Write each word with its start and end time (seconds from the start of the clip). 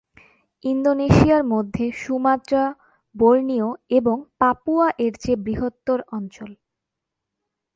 ইন্দোনেশিয়ার 0.63 1.43
মধ্যে 1.43 1.85
Sumatra, 1.97 2.63
Borneo 3.15 3.69
এবং 3.89 4.15
পাপুয়া 4.39 4.87
এর 4.97 5.13
চেয়ে 5.19 5.41
বৃহত্তর 5.45 5.99
অঞ্চল। 6.11 6.49